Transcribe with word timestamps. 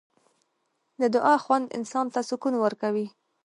د 1.01 1.03
دعا 1.15 1.35
خوند 1.43 1.73
انسان 1.77 2.05
ته 2.13 2.19
سکون 2.29 2.53
ورکوي. 2.59 3.07